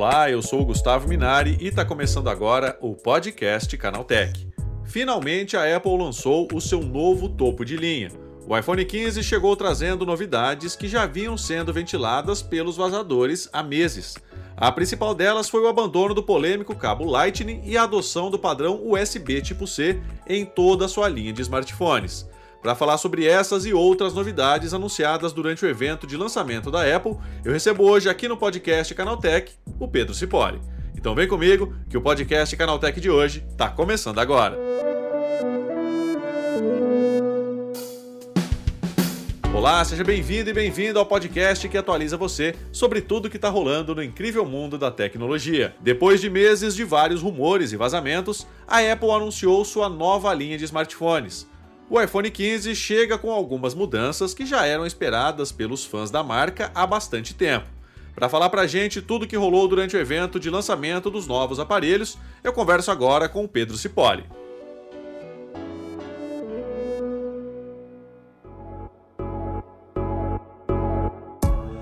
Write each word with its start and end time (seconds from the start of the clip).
Olá, 0.00 0.30
eu 0.30 0.40
sou 0.40 0.60
o 0.60 0.64
Gustavo 0.64 1.08
Minari 1.08 1.58
e 1.60 1.66
está 1.66 1.84
começando 1.84 2.30
agora 2.30 2.78
o 2.80 2.94
podcast 2.94 3.76
Canaltech. 3.76 4.46
Finalmente 4.84 5.56
a 5.56 5.76
Apple 5.76 5.98
lançou 5.98 6.46
o 6.54 6.60
seu 6.60 6.80
novo 6.80 7.28
topo 7.28 7.64
de 7.64 7.76
linha. 7.76 8.08
O 8.46 8.56
iPhone 8.56 8.84
15 8.84 9.24
chegou 9.24 9.56
trazendo 9.56 10.06
novidades 10.06 10.76
que 10.76 10.86
já 10.86 11.04
vinham 11.04 11.36
sendo 11.36 11.72
ventiladas 11.72 12.40
pelos 12.40 12.76
vazadores 12.76 13.48
há 13.52 13.60
meses. 13.60 14.14
A 14.56 14.70
principal 14.70 15.16
delas 15.16 15.48
foi 15.48 15.62
o 15.62 15.68
abandono 15.68 16.14
do 16.14 16.22
polêmico 16.22 16.76
cabo 16.76 17.04
Lightning 17.04 17.60
e 17.64 17.76
a 17.76 17.82
adoção 17.82 18.30
do 18.30 18.38
padrão 18.38 18.80
USB 18.80 19.42
tipo 19.42 19.66
C 19.66 20.00
em 20.28 20.44
toda 20.44 20.84
a 20.84 20.88
sua 20.88 21.08
linha 21.08 21.32
de 21.32 21.42
smartphones. 21.42 22.24
Para 22.60 22.74
falar 22.74 22.98
sobre 22.98 23.24
essas 23.24 23.64
e 23.66 23.72
outras 23.72 24.12
novidades 24.12 24.74
anunciadas 24.74 25.32
durante 25.32 25.64
o 25.64 25.68
evento 25.68 26.08
de 26.08 26.16
lançamento 26.16 26.72
da 26.72 26.96
Apple, 26.96 27.16
eu 27.44 27.52
recebo 27.52 27.84
hoje 27.84 28.08
aqui 28.08 28.26
no 28.26 28.36
podcast 28.36 28.92
Canaltech 28.94 29.52
o 29.78 29.86
Pedro 29.86 30.12
Cipoli. 30.12 30.60
Então 30.96 31.14
vem 31.14 31.28
comigo 31.28 31.72
que 31.88 31.96
o 31.96 32.00
podcast 32.02 32.56
Canaltech 32.56 33.00
de 33.00 33.08
hoje 33.08 33.44
está 33.48 33.68
começando 33.68 34.18
agora. 34.18 34.58
Olá, 39.54 39.84
seja 39.84 40.02
bem-vindo 40.02 40.50
e 40.50 40.52
bem-vindo 40.52 40.98
ao 40.98 41.06
podcast 41.06 41.68
que 41.68 41.78
atualiza 41.78 42.16
você 42.16 42.56
sobre 42.72 43.00
tudo 43.00 43.30
que 43.30 43.36
está 43.36 43.48
rolando 43.48 43.94
no 43.94 44.02
incrível 44.02 44.44
mundo 44.44 44.76
da 44.76 44.90
tecnologia. 44.90 45.76
Depois 45.80 46.20
de 46.20 46.28
meses 46.28 46.74
de 46.74 46.82
vários 46.82 47.22
rumores 47.22 47.70
e 47.70 47.76
vazamentos, 47.76 48.48
a 48.66 48.78
Apple 48.78 49.10
anunciou 49.12 49.64
sua 49.64 49.88
nova 49.88 50.34
linha 50.34 50.58
de 50.58 50.64
smartphones 50.64 51.46
o 51.90 52.00
iPhone 52.00 52.30
15 52.30 52.74
chega 52.74 53.16
com 53.16 53.30
algumas 53.30 53.74
mudanças 53.74 54.34
que 54.34 54.44
já 54.44 54.66
eram 54.66 54.84
esperadas 54.84 55.50
pelos 55.50 55.84
fãs 55.84 56.10
da 56.10 56.22
marca 56.22 56.70
há 56.74 56.86
bastante 56.86 57.34
tempo. 57.34 57.66
Para 58.14 58.28
falar 58.28 58.50
pra 58.50 58.66
gente 58.66 59.00
tudo 59.00 59.26
que 59.26 59.36
rolou 59.36 59.66
durante 59.66 59.96
o 59.96 60.00
evento 60.00 60.38
de 60.38 60.50
lançamento 60.50 61.08
dos 61.10 61.26
novos 61.26 61.58
aparelhos, 61.58 62.18
eu 62.44 62.52
converso 62.52 62.90
agora 62.90 63.28
com 63.28 63.44
o 63.44 63.48
Pedro 63.48 63.76
Cipoli. 63.76 64.24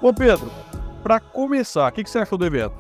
Ô 0.01 0.15
Pedro, 0.15 0.53
para 1.03 1.19
começar, 1.19 1.91
o 1.91 1.93
que, 1.93 2.05
que 2.05 2.11
você 2.11 2.19
achou 2.19 2.39
do 2.39 2.47
evento? 2.47 2.75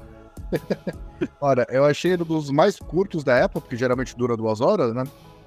Olha, 1.40 1.66
eu 1.70 1.84
achei 1.84 2.12
ele 2.12 2.22
dos 2.22 2.50
mais 2.50 2.78
curtos 2.78 3.24
da 3.24 3.36
época, 3.36 3.62
porque 3.62 3.76
geralmente 3.76 4.16
dura 4.16 4.36
duas 4.36 4.60
horas, 4.60 4.94
né? 4.94 5.02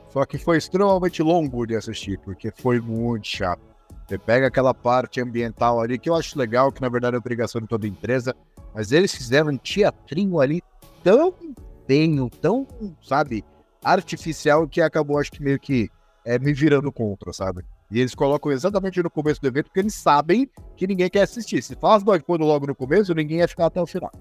Só 0.09 0.25
que 0.25 0.38
foi 0.38 0.57
extremamente 0.57 1.21
longo 1.21 1.65
de 1.65 1.75
assistir, 1.75 2.19
porque 2.19 2.52
foi 2.52 2.79
muito 2.79 3.27
chato. 3.27 3.61
Você 4.07 4.17
pega 4.17 4.47
aquela 4.47 4.73
parte 4.73 5.21
ambiental 5.21 5.79
ali, 5.79 5.99
que 5.99 6.09
eu 6.09 6.16
acho 6.16 6.38
legal, 6.38 6.71
que 6.71 6.81
na 6.81 6.89
verdade 6.89 7.16
é 7.16 7.19
obrigação 7.19 7.61
de 7.61 7.67
toda 7.67 7.88
empresa, 7.88 8.35
mas 8.73 8.91
eles 8.91 9.13
fizeram 9.13 9.51
um 9.51 9.57
teatrinho 9.57 10.39
ali 10.39 10.63
tão 11.03 11.33
bem, 11.88 12.27
tão, 12.41 12.67
sabe, 13.01 13.43
artificial, 13.83 14.67
que 14.67 14.81
acabou, 14.81 15.17
acho 15.17 15.31
que 15.31 15.41
meio 15.41 15.59
que 15.59 15.89
é, 16.25 16.38
me 16.38 16.53
virando 16.53 16.91
contra, 16.91 17.33
sabe? 17.33 17.63
E 17.91 17.99
eles 17.99 18.13
colocam 18.13 18.51
exatamente 18.51 19.01
no 19.01 19.09
começo 19.09 19.41
do 19.41 19.47
evento, 19.47 19.66
porque 19.66 19.79
eles 19.79 19.95
sabem 19.95 20.49
que 20.75 20.85
ninguém 20.85 21.09
quer 21.09 21.23
assistir. 21.23 21.61
Se 21.63 21.75
faz 21.75 22.03
do 22.03 22.16
iPhone 22.16 22.44
logo 22.44 22.67
no 22.67 22.75
começo, 22.75 23.13
ninguém 23.16 23.39
ia 23.39 23.47
ficar 23.47 23.66
até 23.66 23.81
o 23.81 23.88
final. 23.88 24.11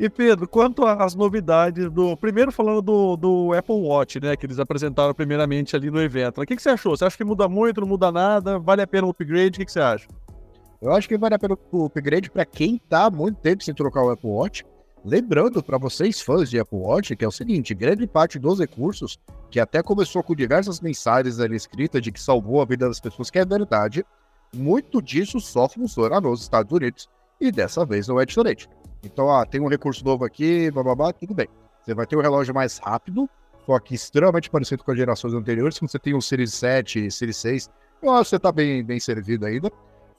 E 0.00 0.08
Pedro, 0.08 0.48
quanto 0.48 0.86
às 0.86 1.14
novidades 1.14 1.90
do. 1.90 2.16
Primeiro 2.16 2.50
falando 2.50 2.80
do, 2.80 3.16
do 3.18 3.52
Apple 3.52 3.74
Watch, 3.74 4.18
né? 4.18 4.34
Que 4.34 4.46
eles 4.46 4.58
apresentaram 4.58 5.12
primeiramente 5.12 5.76
ali 5.76 5.90
no 5.90 6.00
evento. 6.00 6.40
O 6.40 6.46
que, 6.46 6.56
que 6.56 6.62
você 6.62 6.70
achou? 6.70 6.96
Você 6.96 7.04
acha 7.04 7.18
que 7.18 7.22
muda 7.22 7.46
muito, 7.46 7.82
não 7.82 7.88
muda 7.88 8.10
nada? 8.10 8.58
Vale 8.58 8.80
a 8.80 8.86
pena 8.86 9.06
o 9.06 9.10
upgrade? 9.10 9.56
O 9.56 9.58
que, 9.58 9.66
que 9.66 9.72
você 9.72 9.78
acha? 9.78 10.08
Eu 10.80 10.90
acho 10.94 11.06
que 11.06 11.18
vale 11.18 11.34
a 11.34 11.38
pena 11.38 11.54
o 11.70 11.84
upgrade 11.84 12.30
para 12.30 12.46
quem 12.46 12.78
tá 12.78 13.04
há 13.04 13.10
muito 13.10 13.36
tempo 13.42 13.62
sem 13.62 13.74
trocar 13.74 14.02
o 14.02 14.08
Apple 14.08 14.30
Watch. 14.30 14.64
Lembrando 15.04 15.62
para 15.62 15.76
vocês 15.76 16.22
fãs 16.22 16.48
de 16.48 16.58
Apple 16.58 16.78
Watch 16.78 17.14
que 17.14 17.22
é 17.22 17.28
o 17.28 17.30
seguinte: 17.30 17.74
grande 17.74 18.06
parte 18.06 18.38
dos 18.38 18.58
recursos, 18.58 19.18
que 19.50 19.60
até 19.60 19.82
começou 19.82 20.22
com 20.22 20.34
diversas 20.34 20.80
mensagens 20.80 21.38
ali 21.38 21.56
escritas 21.56 22.00
de 22.00 22.10
que 22.10 22.22
salvou 22.22 22.62
a 22.62 22.64
vida 22.64 22.88
das 22.88 23.00
pessoas, 23.00 23.28
que 23.28 23.38
é 23.38 23.44
verdade, 23.44 24.02
muito 24.56 25.02
disso 25.02 25.38
só 25.40 25.68
funciona 25.68 26.18
nos 26.22 26.40
Estados 26.40 26.72
Unidos 26.72 27.06
e 27.38 27.52
dessa 27.52 27.84
vez 27.84 28.08
não 28.08 28.18
é 28.18 28.24
diferente. 28.24 28.66
Então, 29.02 29.30
ah, 29.30 29.46
tem 29.46 29.60
um 29.60 29.68
recurso 29.68 30.04
novo 30.04 30.24
aqui, 30.24 30.70
blá 30.70 30.82
blá 30.82 30.94
blá, 30.94 31.12
tudo 31.12 31.34
bem. 31.34 31.48
Você 31.82 31.94
vai 31.94 32.06
ter 32.06 32.16
um 32.16 32.20
relógio 32.20 32.54
mais 32.54 32.78
rápido, 32.78 33.28
só 33.64 33.78
que 33.78 33.94
extremamente 33.94 34.50
parecido 34.50 34.84
com 34.84 34.90
as 34.90 34.98
gerações 34.98 35.34
anteriores. 35.34 35.76
Se 35.76 35.80
você 35.80 35.98
tem 35.98 36.14
um 36.14 36.20
Series 36.20 36.54
7 36.54 37.06
e 37.06 37.10
Series 37.10 37.36
6, 37.38 37.70
eu 38.02 38.10
acho 38.10 38.24
que 38.24 38.28
você 38.30 38.36
está 38.36 38.52
bem, 38.52 38.84
bem 38.84 39.00
servido 39.00 39.46
ainda. 39.46 39.70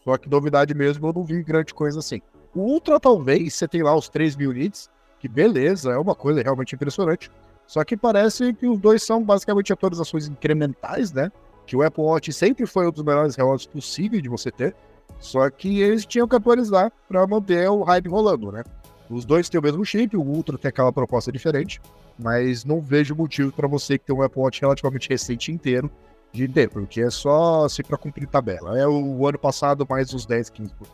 Só 0.04 0.18
que 0.18 0.30
novidade 0.30 0.74
mesmo, 0.74 1.08
eu 1.08 1.14
não 1.14 1.24
vi 1.24 1.44
grande 1.44 1.74
coisa 1.74 2.00
assim. 2.00 2.22
O 2.56 2.62
Ultra, 2.62 3.00
talvez, 3.00 3.54
você 3.54 3.68
tem 3.68 3.84
lá 3.84 3.96
os 3.96 4.10
3 4.10 4.36
mil 4.36 4.52
nits, 4.52 4.90
que 5.20 5.28
beleza, 5.28 5.92
é 5.92 5.98
uma 5.98 6.16
coisa 6.16 6.42
realmente 6.42 6.74
impressionante. 6.74 7.32
Só 7.68 7.84
que 7.84 7.96
parece 7.96 8.54
que 8.54 8.68
os 8.68 8.80
dois 8.80 9.04
são 9.04 9.24
basicamente 9.24 9.72
atualizações 9.72 10.28
incrementais, 10.28 11.14
né? 11.14 11.32
Que 11.66 11.76
o 11.76 11.84
Apple 11.84 12.04
Watch 12.04 12.34
sempre 12.34 12.66
foi 12.66 12.88
um 12.88 12.92
dos 12.92 13.04
melhores 13.04 13.36
relógios 13.36 13.68
possíveis 13.68 14.22
de 14.22 14.28
você 14.28 14.52
ter. 14.52 14.76
Só 15.20 15.50
que 15.50 15.82
eles 15.82 16.06
tinham 16.06 16.28
que 16.28 16.36
atualizar 16.36 16.92
para 17.08 17.26
manter 17.28 17.70
o 17.70 17.84
hype 17.84 18.08
rolando, 18.08 18.52
né? 18.52 18.64
Os 19.10 19.26
dois 19.26 19.50
têm 19.50 19.60
o 19.60 19.64
mesmo 19.64 19.86
chip, 19.86 20.16
o 20.16 20.22
Ultra 20.22 20.58
tem 20.58 20.70
aquela 20.70 20.92
proposta 20.92 21.32
diferente, 21.32 21.82
mas 22.18 22.64
não 22.64 22.82
vejo 22.82 23.16
motivo 23.16 23.52
para 23.52 23.68
você 23.68 23.98
que 23.98 24.06
tem 24.06 24.16
um 24.16 24.22
Apple 24.22 24.42
Watch 24.42 24.62
relativamente 24.62 25.10
recente 25.10 25.52
inteiro 25.52 25.92
de 26.32 26.48
ter, 26.48 26.70
porque 26.70 27.02
é 27.02 27.10
só 27.10 27.66
assim 27.66 27.84
para 27.84 27.98
cumprir 27.98 28.28
tabela. 28.28 28.80
É 28.80 28.88
o 28.88 29.28
ano 29.28 29.38
passado 29.38 29.86
mais 29.90 30.14
uns 30.14 30.26
10, 30.26 30.50
15 30.50 30.74
por 30.76 30.88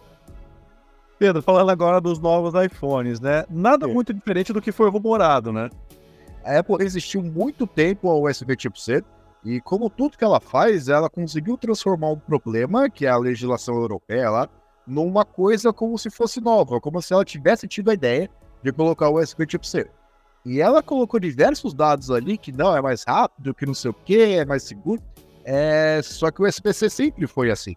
Pedro, 1.20 1.42
falando 1.42 1.70
agora 1.70 2.00
dos 2.00 2.20
novos 2.20 2.54
iPhones, 2.64 3.20
né? 3.20 3.44
Nada 3.50 3.90
é. 3.90 3.94
muito 3.94 4.14
diferente 4.14 4.54
do 4.54 4.62
que 4.62 4.72
foi 4.72 4.90
rumorado, 4.90 5.52
né? 5.52 5.70
A 6.44 6.60
Apple 6.60 6.78
resistiu 6.78 7.24
muito 7.24 7.66
tempo 7.66 8.08
ao 8.08 8.24
USB 8.24 8.56
tipo 8.56 8.80
C, 8.80 9.04
e 9.44 9.62
como 9.62 9.90
tudo 9.90 10.18
que 10.18 10.24
ela 10.24 10.40
faz, 10.40 10.90
ela 10.90 11.10
conseguiu 11.10 11.58
transformar 11.58 12.12
um 12.12 12.20
problema, 12.20 12.90
que 12.90 13.06
é 13.06 13.10
a 13.10 13.18
legislação 13.18 13.76
europeia 13.76 14.30
lá, 14.30 14.50
numa 14.86 15.26
coisa 15.26 15.74
como 15.74 15.98
se 15.98 16.10
fosse 16.10 16.40
nova, 16.42 16.80
como 16.80 17.02
se 17.02 17.14
ela 17.14 17.26
tivesse 17.26 17.68
tido 17.68 17.90
a 17.90 17.94
ideia 17.94 18.30
de 18.64 18.72
colocar 18.72 19.10
o 19.10 19.20
USB 19.20 19.46
tipo. 19.46 19.66
E 20.46 20.62
ela 20.62 20.82
colocou 20.82 21.20
diversos 21.20 21.74
dados 21.74 22.10
ali 22.10 22.38
que 22.38 22.52
não 22.52 22.76
é 22.76 22.82
mais 22.82 23.04
rápido, 23.04 23.54
que 23.54 23.66
não 23.66 23.74
sei 23.74 23.92
o 23.92 23.94
que, 23.94 24.18
é 24.18 24.46
mais 24.46 24.64
seguro. 24.64 25.02
É... 25.44 26.00
Só 26.02 26.32
que 26.32 26.42
o 26.42 26.48
USB-C 26.48 26.90
sempre 26.90 27.28
foi 27.28 27.52
assim. 27.52 27.76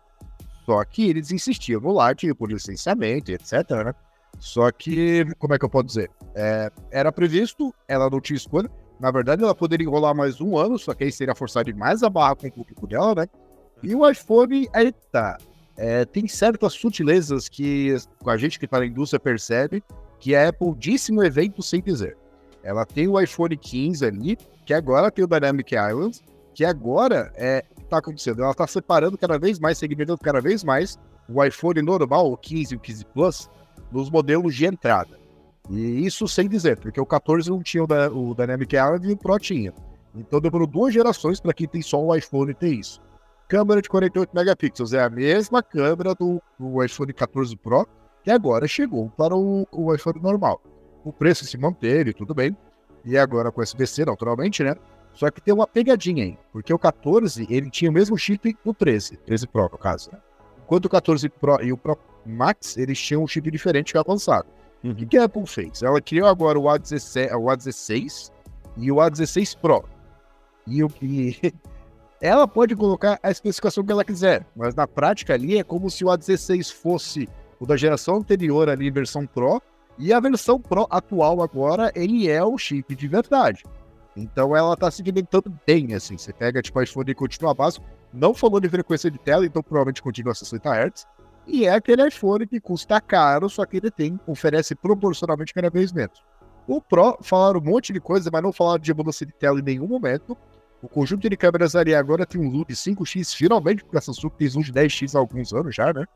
Só 0.65 0.85
que 0.85 1.09
eles 1.09 1.33
insistiam 1.33 1.81
no 1.81 1.93
Lightning 1.93 2.35
por 2.35 2.51
licenciamento, 2.51 3.33
etc. 3.33 3.53
Né? 3.85 3.95
Só 4.39 4.71
que, 4.71 5.25
como 5.39 5.55
é 5.55 5.59
que 5.59 5.65
eu 5.65 5.69
posso 5.69 5.87
dizer? 5.87 6.11
É... 6.35 6.71
Era 6.93 7.11
previsto, 7.11 7.75
ela 7.89 8.09
não 8.09 8.21
tinha 8.21 8.37
escolha. 8.37 8.71
Na 9.01 9.11
verdade, 9.11 9.43
ela 9.43 9.55
poderia 9.55 9.87
enrolar 9.87 10.15
mais 10.15 10.41
um 10.41 10.59
ano, 10.59 10.79
só 10.79 10.93
que 10.93 11.05
aí 11.05 11.13
seria 11.13 11.35
forçar 11.35 11.65
demais 11.65 12.03
a 12.03 12.11
barra 12.11 12.37
com 12.37 12.47
o 12.47 12.53
público 12.53 12.87
dela, 12.87 13.15
né? 13.15 13.27
E 13.83 13.95
o 13.95 14.09
iPhone, 14.09 14.69
eita, 14.75 15.39
é, 15.77 16.05
tem 16.05 16.29
certas 16.29 16.75
sutilezas 16.75 17.49
que 17.49 17.97
a 18.27 18.37
gente 18.37 18.59
que 18.59 18.67
está 18.67 18.79
na 18.79 18.87
indústria 18.87 19.19
percebe 19.19 19.83
que 20.19 20.37
a 20.37 20.51
Apple 20.51 20.75
disse 20.77 21.11
no 21.11 21.25
evento 21.25 21.63
sem 21.63 21.81
dizer. 21.81 22.17
Ela 22.63 22.85
tem 22.85 23.09
o 23.09 23.19
iPhone 23.19 23.57
15 23.57 24.05
ali, 24.05 24.37
que 24.67 24.75
agora 24.75 25.11
tem 25.11 25.25
o 25.25 25.29
Dynamic 25.29 25.75
Island, 25.75 26.21
que 26.55 26.63
agora 26.63 27.33
é 27.35 27.65
tá 27.89 27.99
acontecendo. 27.99 28.43
Ela 28.43 28.53
está 28.53 28.67
separando 28.67 29.19
cada 29.19 29.39
vez 29.39 29.59
mais, 29.59 29.77
segmentando 29.77 30.19
cada 30.19 30.41
vez 30.41 30.63
mais 30.63 30.99
o 31.29 31.43
iPhone 31.45 31.83
normal, 31.83 32.33
o 32.33 32.37
15 32.37 32.75
e 32.75 32.77
o 32.77 32.81
15 32.81 33.05
Plus, 33.07 33.51
nos 33.91 34.09
modelos 34.11 34.55
de 34.55 34.67
entrada. 34.67 35.19
E 35.69 36.07
isso 36.07 36.27
sem 36.27 36.49
dizer, 36.49 36.79
porque 36.79 37.01
o 37.01 37.07
14 37.07 37.51
não 37.51 37.63
tinha 37.63 37.85
o, 37.85 38.35
Dynamic 38.35 38.75
Island 38.75 39.09
e 39.09 39.13
o 39.13 39.17
Pro 39.17 39.39
tinha. 39.39 39.73
Então 40.15 40.41
demorou 40.41 40.67
duas 40.67 40.93
gerações 40.93 41.41
para 41.41 41.53
quem 41.53 41.69
tem 41.69 41.83
só 41.83 42.03
o 42.03 42.15
iPhone 42.15 42.55
ter 42.55 42.75
isso. 42.75 43.01
Câmera 43.49 43.83
de 43.83 43.89
48 43.89 44.31
megapixels 44.35 44.93
é 44.93 45.03
a 45.03 45.11
mesma 45.11 45.63
câmera 45.63 46.15
do, 46.15 46.41
do 46.59 46.83
iPhone 46.83 47.13
14 47.13 47.57
Pro, 47.57 47.87
que 48.23 48.31
agora 48.31 48.67
chegou 48.67 49.11
para 49.11 49.37
o, 49.37 49.67
o 49.73 49.95
iPhone 49.95 50.21
normal. 50.21 50.61
O 51.05 51.13
preço 51.13 51.45
se 51.45 51.57
manteve, 51.57 52.13
tudo 52.13 52.35
bem. 52.35 52.57
E 53.05 53.17
agora 53.17 53.51
com 53.51 53.61
USB-C, 53.61 54.05
naturalmente, 54.05 54.63
né? 54.63 54.75
Só 55.13 55.31
que 55.31 55.41
tem 55.41 55.53
uma 55.53 55.67
pegadinha 55.67 56.25
aí, 56.25 56.39
porque 56.53 56.73
o 56.73 56.79
14 56.79 57.47
ele 57.51 57.71
tinha 57.71 57.91
o 57.91 57.95
mesmo 57.95 58.17
chip 58.17 58.57
do 58.65 58.73
13, 58.73 59.17
13 59.19 59.47
Pro 59.49 59.65
no 59.65 59.79
caso. 59.79 60.11
Né? 60.13 60.19
Enquanto 60.65 60.85
o 60.85 60.89
14 60.89 61.29
Pro 61.29 61.63
e 61.63 61.73
o 61.73 61.77
Pro 61.77 61.99
Max 62.25 62.77
eles 62.77 63.01
tinham 63.01 63.23
um 63.23 63.27
chip 63.27 63.51
diferente 63.51 63.93
que 63.93 63.99
é 63.99 64.01
avançado. 64.01 64.47
Uhum. 64.83 64.93
O 64.93 64.95
que 64.95 65.19
a 65.19 65.25
Apple 65.25 65.47
fez? 65.47 65.83
Ela 65.83 66.01
criou 66.01 66.29
agora 66.29 66.59
o 66.59 66.65
A16, 66.65 67.33
o 67.33 67.47
A16 67.47 68.31
e 68.77 68.91
o 68.91 68.97
A16 68.97 69.57
Pro. 69.59 69.85
E, 70.67 70.83
o, 70.83 70.91
e 71.03 71.37
ela 72.21 72.47
pode 72.47 72.75
colocar 72.75 73.19
a 73.23 73.31
especificação 73.31 73.85
que 73.85 73.93
ela 73.93 74.05
quiser, 74.05 74.47
mas 74.57 74.75
na 74.75 74.87
prática 74.87 75.35
ali 75.35 75.59
é 75.59 75.65
como 75.65 75.91
se 75.91 76.05
o 76.05 76.09
A16 76.09 76.73
fosse 76.73 77.29
o 77.59 77.67
da 77.67 77.77
geração 77.77 78.17
anterior 78.17 78.69
ali, 78.69 78.91
versão 78.91 79.27
Pro, 79.27 79.61
e 79.99 80.13
a 80.13 80.21
versão 80.21 80.59
Pro 80.59 80.87
atual 80.91 81.43
agora, 81.43 81.93
ele 81.95 82.29
é 82.29 82.43
o 82.43 82.57
chip 82.57 82.95
de 82.95 83.07
verdade. 83.07 83.65
Então 84.17 84.57
ela 84.57 84.77
tá 84.77 84.91
segmentando 84.91 85.53
bem, 85.67 85.95
assim. 85.95 86.17
Você 86.17 86.33
pega, 86.33 86.63
tipo, 86.63 86.81
iPhone 86.83 87.11
e 87.11 87.15
continua 87.15 87.55
básico. 87.55 87.85
Não 88.13 88.35
falou 88.35 88.61
de 88.61 88.69
frequência 88.69 89.11
de 89.11 89.19
tela, 89.19 89.47
então 89.47 89.63
provavelmente 89.63 90.03
continua 90.03 90.33
a 90.33 90.35
60 90.35 90.69
Hz. 90.69 91.07
E 91.47 91.65
é 91.65 91.71
aquele 91.71 92.07
iPhone 92.07 92.47
que 92.47 92.61
custa 92.61 93.01
caro, 93.01 93.49
só 93.49 93.65
que 93.65 93.79
ele 93.79 93.91
tem, 93.91 94.19
oferece 94.27 94.75
proporcionalmente 94.75 95.55
cada 95.55 95.71
vez 95.71 95.93
menos. 95.93 96.23
O 96.67 96.81
Pro 96.81 97.19
falaram 97.23 97.61
um 97.61 97.65
monte 97.65 97.93
de 97.93 98.01
coisa, 98.01 98.31
mas 98.33 98.43
não 98.43 98.53
falaram 98.53 98.79
de 98.79 98.95
mudança 98.95 99.27
de 99.27 99.33
tela 99.33 99.59
em 99.59 99.63
nenhum 99.63 99.89
momento. 99.89 100.37
O 100.83 100.89
conjunto 100.89 101.29
de 101.29 101.37
câmeras 101.37 101.75
ali 101.75 101.95
agora 101.95 102.25
tem 102.25 102.41
um 102.41 102.51
zoom 102.51 102.65
de 102.69 102.75
5x, 102.75 103.35
finalmente, 103.35 103.83
porque 103.83 103.99
a 103.99 104.01
Samsung 104.01 104.31
tem 104.31 104.49
zoom 104.49 104.63
de 104.63 104.73
10x 104.73 105.15
há 105.15 105.19
alguns 105.19 105.53
anos 105.53 105.75
já, 105.75 105.93
né? 105.93 106.07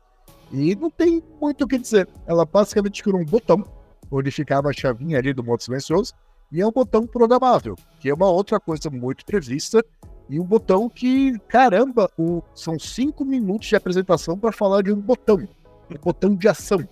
E 0.51 0.75
não 0.75 0.89
tem 0.89 1.21
muito 1.41 1.65
o 1.65 1.67
que 1.67 1.77
dizer. 1.77 2.07
Ela 2.25 2.45
basicamente 2.45 3.03
criou 3.03 3.19
um 3.19 3.25
botão 3.25 3.63
onde 4.09 4.31
ficava 4.31 4.69
a 4.69 4.73
chavinha 4.73 5.17
ali 5.17 5.33
do 5.33 5.43
modo 5.43 5.61
silencioso, 5.61 6.13
e 6.51 6.61
é 6.61 6.67
um 6.67 6.71
botão 6.71 7.05
programável, 7.05 7.75
que 7.99 8.09
é 8.09 8.13
uma 8.13 8.29
outra 8.29 8.59
coisa 8.59 8.89
muito 8.89 9.25
prevista, 9.25 9.83
e 10.29 10.39
um 10.39 10.43
botão 10.43 10.89
que, 10.89 11.37
caramba, 11.47 12.09
o, 12.17 12.41
são 12.53 12.79
cinco 12.79 13.23
minutos 13.23 13.67
de 13.67 13.75
apresentação 13.75 14.37
para 14.37 14.51
falar 14.51 14.81
de 14.81 14.91
um 14.91 14.99
botão, 14.99 15.47
um 15.89 15.97
botão 16.01 16.35
de 16.35 16.47
ação. 16.47 16.87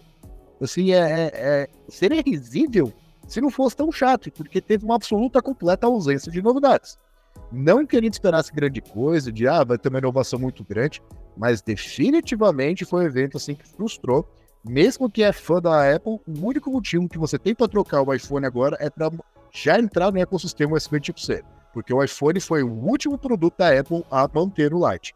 Assim, 0.62 0.92
é, 0.92 0.98
é, 0.98 1.32
é, 1.34 1.70
seria 1.90 2.22
risível 2.22 2.94
se 3.28 3.42
não 3.42 3.50
fosse 3.50 3.76
tão 3.76 3.92
chato, 3.92 4.32
porque 4.32 4.62
teve 4.62 4.86
uma 4.86 4.96
absoluta 4.96 5.42
completa 5.42 5.88
ausência 5.88 6.32
de 6.32 6.42
novidades. 6.42 6.98
Não 7.52 7.86
que 7.86 7.98
a 7.98 8.02
gente 8.02 8.14
esperasse 8.14 8.54
grande 8.54 8.82
coisa, 8.82 9.32
de 9.32 9.48
ah, 9.48 9.64
vai 9.64 9.78
ter 9.78 9.90
uma 9.90 10.00
inovação 10.00 10.40
muito 10.40 10.64
grande, 10.64 11.02
mas 11.36 11.62
definitivamente 11.62 12.86
foi 12.86 13.04
um 13.04 13.08
evento 13.08 13.38
assim 13.38 13.56
que 13.56 13.68
frustrou. 13.68 14.28
Mesmo 14.64 15.10
que 15.10 15.24
é 15.24 15.34
fã 15.34 15.60
da 15.60 15.94
Apple, 15.94 16.20
o 16.26 16.46
único 16.48 16.72
motivo 16.72 17.10
que 17.10 17.18
você 17.18 17.38
tem 17.38 17.54
para 17.54 17.68
trocar 17.68 18.02
o 18.02 18.14
iPhone 18.14 18.46
agora 18.46 18.78
é 18.80 18.90
para 18.90 19.12
já 19.52 19.78
entrar 19.78 20.12
no 20.12 20.20
ecossistema 20.20 20.78
USB 20.78 21.00
tipo 21.00 21.20
C. 21.20 21.44
Porque 21.74 21.94
o 21.94 22.04
iPhone 22.04 22.40
foi 22.40 22.64
o 22.64 22.72
último 22.72 23.18
produto 23.18 23.56
da 23.58 23.78
Apple 23.78 24.06
a 24.12 24.30
manter 24.34 24.74
o 24.74 24.90
Lite. 24.90 25.16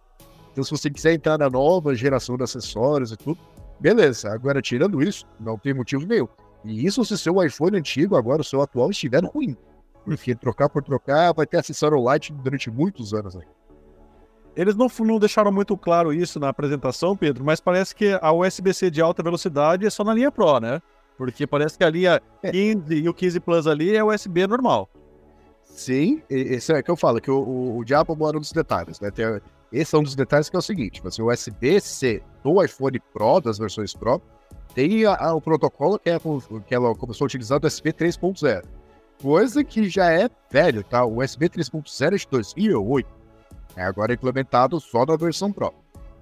Então, 0.52 0.64
se 0.64 0.72
você 0.72 0.90
quiser 0.90 1.14
entrar 1.14 1.38
na 1.38 1.50
nova 1.50 1.94
geração 1.94 2.36
de 2.36 2.44
acessórios 2.44 3.12
e 3.12 3.18
tudo, 3.18 3.40
beleza. 3.80 4.34
Agora, 4.34 4.62
tirando 4.62 5.02
isso, 5.04 5.26
não 5.40 5.58
tem 5.58 5.74
motivo 5.74 6.06
nenhum. 6.08 6.28
E 6.66 6.86
isso 6.86 7.06
se 7.06 7.18
seu 7.18 7.44
iPhone 7.44 7.78
antigo, 7.78 8.16
agora 8.16 8.42
o 8.42 8.44
seu 8.44 8.62
atual, 8.62 8.90
estiver 8.90 9.24
ruim. 9.24 9.56
Porque 10.04 10.34
trocar 10.34 10.68
por 10.68 10.84
trocar 10.84 11.34
vai 11.34 11.46
ter 11.46 11.58
acessório 11.58 12.12
Lite 12.12 12.34
durante 12.34 12.72
muitos 12.72 13.14
anos 13.14 13.36
aí. 13.36 13.46
Eles 14.56 14.76
não, 14.76 14.88
não 15.02 15.20
deixaram 15.20 15.52
muito 15.52 15.78
claro 15.78 16.12
isso 16.12 16.40
na 16.40 16.50
apresentação, 16.50 17.16
Pedro, 17.16 17.46
mas 17.46 17.60
parece 17.60 17.94
que 17.94 18.18
a 18.20 18.32
USB-C 18.32 18.90
de 18.90 19.00
alta 19.00 19.22
velocidade 19.22 19.86
é 19.86 19.90
só 19.90 20.04
na 20.04 20.16
linha 20.16 20.32
Pro, 20.32 20.60
né? 20.60 20.82
Porque 21.16 21.46
parece 21.46 21.78
que 21.78 21.84
a 21.84 21.90
linha 21.90 22.20
15 22.42 22.96
é. 22.96 22.98
e 22.98 23.08
o 23.08 23.14
15 23.14 23.40
Plus 23.40 23.68
ali 23.68 23.96
é 23.96 24.04
USB 24.04 24.48
normal. 24.48 24.90
Sim, 25.78 26.24
esse 26.28 26.74
é 26.74 26.82
que 26.82 26.90
eu 26.90 26.98
falo, 26.98 27.22
que 27.22 27.30
o, 27.30 27.38
o, 27.38 27.78
o 27.78 27.86
diabo 27.86 28.16
mora 28.16 28.40
nos 28.40 28.52
detalhes, 28.52 29.00
né? 29.00 29.12
Tem, 29.12 29.26
esse 29.72 29.96
é 29.96 30.00
um 30.00 30.02
dos 30.02 30.16
detalhes 30.16 30.50
que 30.50 30.56
é 30.56 30.60
o 30.60 30.62
seguinte, 30.62 31.04
assim, 31.06 31.22
o 31.22 31.32
USB-C 31.32 32.24
do 32.44 32.64
iPhone 32.64 33.00
Pro, 33.14 33.40
das 33.40 33.60
versões 33.60 33.94
Pro, 33.94 34.20
tem 34.74 35.06
a, 35.06 35.14
a, 35.14 35.36
o 35.36 35.40
protocolo 35.40 36.00
que, 36.00 36.10
é, 36.10 36.18
que 36.66 36.74
ela 36.74 36.96
começou 36.96 37.26
a 37.26 37.28
utilizar 37.28 37.60
do 37.60 37.68
USB 37.68 37.94
3.0. 37.94 38.66
Coisa 39.22 39.64
que 39.64 39.88
já 39.88 40.12
é 40.12 40.28
velho, 40.50 40.84
tá? 40.84 41.06
O 41.06 41.22
USB 41.22 41.48
3.0 41.48 42.14
é 42.14 42.18
de 42.18 42.28
2008. 42.28 43.08
É 43.76 43.84
agora 43.84 44.14
implementado 44.14 44.80
só 44.80 45.06
na 45.06 45.16
versão 45.16 45.52
Pro. 45.52 45.72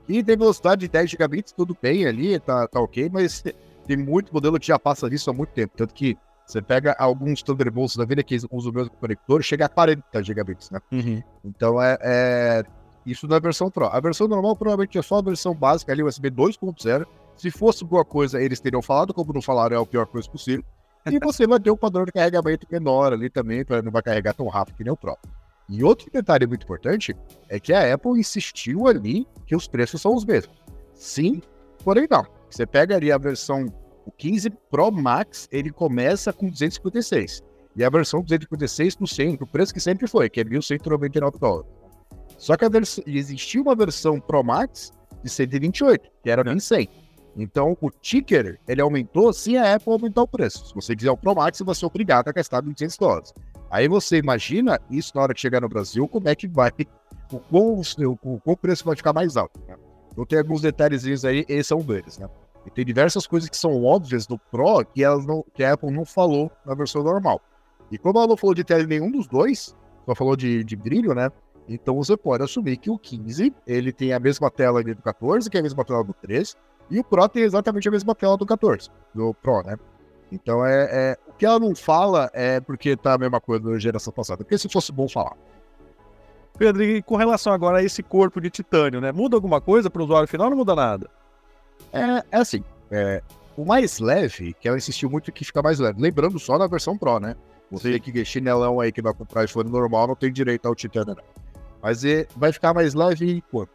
E 0.06 0.22
tem 0.22 0.36
velocidade 0.36 0.82
de 0.82 0.90
10 0.90 1.12
gigabits, 1.12 1.54
tudo 1.54 1.78
bem 1.82 2.06
ali, 2.06 2.38
tá, 2.42 2.68
tá 2.68 2.82
ok, 2.82 3.10
mas 3.10 3.42
tem 3.88 3.96
muito 3.96 4.34
modelo 4.34 4.60
que 4.60 4.68
já 4.68 4.78
passa 4.78 5.10
disso 5.10 5.30
há 5.30 5.34
muito 5.34 5.52
tempo. 5.52 5.78
Tanto 5.78 5.94
que 5.94 6.18
você 6.46 6.62
pega 6.62 6.96
alguns 7.00 7.42
Thunderbolts 7.42 7.96
da 7.96 8.06
vida 8.06 8.24
que 8.24 8.36
usam 8.52 8.72
o 8.72 8.76
mesmo 8.76 8.92
conector, 8.92 9.42
chega 9.42 9.66
a 9.66 9.70
40 9.70 10.24
gigabits, 10.24 10.70
né? 10.70 10.80
Uhum. 10.92 11.24
Então 11.44 11.82
é, 11.82 11.98
é, 12.02 12.64
isso 13.06 13.28
na 13.28 13.40
versão 13.40 13.70
Pro. 13.72 13.88
A 13.88 14.00
versão 14.00 14.28
normal 14.28 14.56
provavelmente 14.56 14.98
é 14.98 15.02
só 15.02 15.18
a 15.18 15.22
versão 15.22 15.56
básica 15.56 15.92
ali, 15.92 16.04
USB 16.04 16.30
2.0. 16.30 17.06
Se 17.36 17.52
fosse 17.52 17.84
boa 17.84 18.06
coisa, 18.06 18.42
eles 18.42 18.60
teriam 18.60 18.82
falado, 18.82 19.14
como 19.14 19.34
não 19.34 19.42
falaram, 19.42 19.78
é 19.78 19.82
a 19.82 19.86
pior 19.86 20.06
coisa 20.06 20.30
possível. 20.30 20.64
E 21.06 21.20
você 21.20 21.46
vai 21.46 21.60
ter 21.60 21.70
um 21.70 21.78
padrão 21.78 22.06
de 22.06 22.12
carregamento 22.12 22.66
menor 22.72 23.14
ali 23.14 23.30
também, 23.30 23.64
para 23.64 23.82
não 23.82 23.92
vai 23.92 24.02
carregar 24.02 24.34
tão 24.34 24.48
rápido 24.48 24.76
que 24.76 24.84
nem 24.84 24.94
o 24.94 24.98
Pro. 24.98 25.18
E 25.68 25.84
outro 25.84 26.10
detalhe 26.12 26.46
muito 26.46 26.64
importante 26.64 27.16
é 27.50 27.60
que 27.60 27.74
a 27.74 27.94
Apple 27.94 28.20
insistiu 28.20 28.88
ali 28.88 29.28
que 29.46 29.56
os 29.56 29.68
preços 29.68 30.02
são 30.02 30.16
os 30.16 30.24
mesmos. 30.24 30.56
Sim, 30.94 31.42
porém 31.84 32.08
não. 32.10 32.26
Você 32.50 32.66
pega 32.66 32.96
ali 32.96 33.12
a 33.12 33.18
versão 33.18 33.66
o 34.06 34.12
15 34.12 34.50
Pro 34.70 34.92
Max, 34.92 35.48
ele 35.52 35.72
começa 35.72 36.32
com 36.32 36.50
256. 36.50 37.44
E 37.76 37.84
a 37.84 37.90
versão 37.90 38.22
256 38.22 38.98
no 38.98 39.08
centro, 39.08 39.46
o 39.46 39.48
preço 39.48 39.74
que 39.74 39.80
sempre 39.80 40.08
foi, 40.08 40.30
que 40.30 40.40
é 40.40 40.44
1.199 40.44 41.40
dólares. 41.40 41.70
Só 42.38 42.56
que 42.56 42.66
existia 43.08 43.62
uma 43.62 43.76
versão 43.76 44.20
Pro 44.20 44.44
Max 44.44 44.94
de 45.24 45.30
128, 45.30 46.10
que 46.24 46.30
era 46.30 46.44
1.100. 46.44 46.88
Então, 47.38 47.78
o 47.82 47.90
ticker, 47.90 48.58
ele 48.66 48.82
aumentou 48.82 49.34
sem 49.34 49.58
a 49.58 49.76
Apple 49.76 49.92
aumentar 49.92 50.22
o 50.22 50.28
preço. 50.28 50.68
Se 50.68 50.74
você 50.74 50.96
quiser 50.96 51.12
o 51.12 51.18
Pro 51.18 51.36
Max, 51.36 51.60
você 51.60 51.84
é 51.84 51.88
obrigado 51.88 52.30
a 52.30 52.32
gastar 52.32 52.64
1.200 52.64 52.98
dólares. 52.98 53.34
Aí 53.70 53.88
você 53.90 54.18
imagina 54.18 54.80
isso 54.90 55.12
na 55.16 55.24
hora 55.24 55.34
que 55.34 55.42
chegar 55.42 55.60
no 55.60 55.68
Brasil, 55.68 56.08
como 56.08 56.30
é 56.30 56.36
que 56.36 56.48
vai, 56.48 56.72
o 57.32 57.40
quão, 57.40 57.82
o, 57.82 58.20
o, 58.24 58.42
o 58.46 58.58
preço 58.58 58.86
vai 58.86 58.96
ficar 58.96 59.12
mais 59.12 59.36
alto. 59.36 59.60
Né? 59.68 59.76
Então 60.12 60.26
tem 60.26 60.40
alguns 60.40 60.62
detalhezinhos 60.62 61.26
aí, 61.26 61.44
esses 61.50 61.68
são 61.68 61.80
deles, 61.82 62.18
né? 62.18 62.30
E 62.66 62.70
tem 62.72 62.84
diversas 62.84 63.28
coisas 63.28 63.50
que 63.50 63.58
são 63.58 63.84
óbvias 63.84 64.26
do 64.26 64.38
Pro 64.38 64.84
que, 64.86 65.04
elas 65.04 65.26
não, 65.26 65.44
que 65.54 65.64
a 65.64 65.74
Apple 65.74 65.92
não 65.92 66.06
falou 66.06 66.52
na 66.66 66.74
versão 66.74 67.04
normal. 67.04 67.42
E 67.92 67.98
como 67.98 68.18
ela 68.18 68.28
não 68.28 68.38
falou 68.38 68.56
de 68.56 68.64
tela 68.64 68.84
em 68.84 68.88
nenhum 68.88 69.12
dos 69.12 69.28
dois, 69.28 69.76
só 70.06 70.16
falou 70.16 70.36
de, 70.36 70.64
de 70.64 70.76
brilho, 70.76 71.14
né? 71.14 71.32
Então 71.68 71.96
você 71.96 72.16
pode 72.16 72.44
assumir 72.44 72.78
que 72.78 72.90
o 72.90 72.98
15 72.98 73.54
ele 73.66 73.92
tem 73.92 74.14
a 74.14 74.20
mesma 74.20 74.50
tela 74.52 74.84
do 74.84 74.96
14, 74.96 75.50
que 75.50 75.58
é 75.58 75.60
a 75.60 75.64
mesma 75.64 75.84
tela 75.84 76.04
do 76.04 76.14
13, 76.14 76.56
e 76.90 77.00
o 77.00 77.04
Pro 77.04 77.28
tem 77.28 77.44
exatamente 77.44 77.88
a 77.88 77.92
mesma 77.92 78.14
tela 78.14 78.38
do 78.38 78.46
14, 78.46 78.90
do 79.14 79.34
Pro, 79.34 79.64
né? 79.64 79.76
Então 80.32 80.66
é, 80.66 80.90
é 80.92 81.18
o 81.28 81.34
que 81.34 81.46
ela 81.46 81.60
não 81.60 81.76
fala 81.76 82.30
é 82.34 82.60
porque 82.60 82.96
tá 82.96 83.14
a 83.14 83.18
mesma 83.18 83.40
coisa 83.40 83.72
da 83.72 83.80
geração 83.80 84.12
passada. 84.12 84.44
Porque 84.44 84.58
se 84.58 84.70
fosse 84.70 84.92
bom 84.92 85.08
falar. 85.08 85.36
Pedro, 86.58 86.84
e 86.84 87.02
com 87.02 87.16
relação 87.16 87.52
agora 87.52 87.80
a 87.80 87.84
esse 87.84 88.02
corpo 88.02 88.40
de 88.40 88.50
titânio, 88.50 89.02
né? 89.02 89.12
Muda 89.12 89.36
alguma 89.36 89.60
coisa 89.60 89.90
para 89.90 90.02
o 90.02 90.06
usuário 90.06 90.28
final 90.28 90.48
ou 90.48 90.52
não 90.52 90.58
muda 90.58 90.76
nada? 90.76 91.10
É, 91.94 92.24
é 92.32 92.38
assim, 92.38 92.64
é, 92.92 93.22
o 93.58 93.66
mais 93.66 94.00
leve, 94.00 94.54
que 94.54 94.68
ela 94.68 94.78
insistiu 94.78 95.10
muito 95.10 95.32
que 95.32 95.46
fica 95.46 95.62
mais 95.62 95.80
leve. 95.80 96.02
Lembrando 96.02 96.40
só 96.40 96.58
na 96.58 96.68
versão 96.68 96.98
Pro, 96.98 97.20
né? 97.20 97.36
Você 97.72 97.94
Sim. 97.94 98.00
que 98.00 98.26
chinelão 98.26 98.80
aí 98.80 98.92
que 98.92 99.02
vai 99.02 99.14
comprar 99.14 99.46
iPhone 99.46 99.70
normal 99.70 100.08
não 100.08 100.16
tem 100.16 100.32
direito 100.32 100.68
ao 100.68 100.76
titânio, 100.76 101.16
não. 101.16 101.24
Mas 101.82 102.04
é, 102.04 102.28
vai 102.36 102.52
ficar 102.52 102.74
mais 102.74 102.94
leve 102.94 103.32
em 103.32 103.44
quanto? 103.52 103.72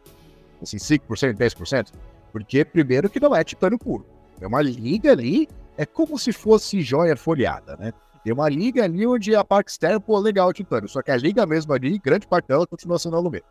Assim, 0.61 0.77
5%, 0.77 1.33
10%? 1.35 1.91
Porque, 2.31 2.63
primeiro, 2.63 3.09
que 3.09 3.19
não 3.19 3.35
é 3.35 3.43
titânio 3.43 3.77
puro. 3.77 4.05
É 4.39 4.47
uma 4.47 4.61
liga 4.61 5.11
ali, 5.11 5.47
é 5.77 5.85
como 5.85 6.17
se 6.17 6.31
fosse 6.31 6.81
joia 6.81 7.15
folheada, 7.15 7.75
né? 7.77 7.93
Tem 8.23 8.31
uma 8.31 8.47
liga 8.47 8.83
ali 8.83 9.05
onde 9.05 9.35
a 9.35 9.43
parte 9.43 9.69
externa, 9.69 9.99
pô, 9.99 10.19
legal 10.19 10.49
o 10.49 10.53
titânio. 10.53 10.87
Só 10.87 11.01
que 11.01 11.11
a 11.11 11.17
liga 11.17 11.45
mesmo 11.45 11.73
ali, 11.73 11.97
grande 11.97 12.27
parte 12.27 12.47
dela 12.47 12.67
continua 12.67 12.99
sendo 12.99 13.15
alumínio. 13.15 13.45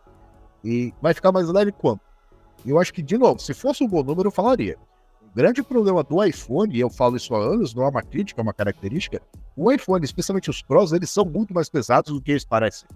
E 0.65 0.95
vai 1.01 1.13
ficar 1.13 1.33
mais 1.33 1.49
leve 1.49 1.73
quanto? 1.73 2.03
Eu 2.65 2.79
acho 2.79 2.93
que, 2.93 3.03
de 3.03 3.17
novo, 3.17 3.41
se 3.41 3.55
fosse 3.55 3.83
um 3.83 3.89
bom 3.89 4.03
número, 4.03 4.29
eu 4.29 4.33
falaria. 4.33 4.77
O 5.23 5.35
grande 5.35 5.63
problema 5.63 6.03
do 6.03 6.23
iPhone, 6.25 6.75
e 6.75 6.81
eu 6.81 6.91
falo 6.91 7.17
isso 7.17 7.35
há 7.35 7.39
anos, 7.39 7.75
não 7.75 7.85
é 7.85 7.89
uma 7.89 8.03
crítica, 8.03 8.41
é 8.41 8.43
uma 8.43 8.53
característica, 8.53 9.23
o 9.57 9.71
iPhone, 9.71 10.05
especialmente 10.05 10.51
os 10.51 10.63
Pros, 10.63 10.93
eles 10.93 11.11
são 11.11 11.25
muito 11.25 11.53
mais 11.55 11.69
pesados 11.69 12.13
do 12.13 12.21
que 12.21 12.33
eles 12.33 12.45
parecem. 12.45 12.89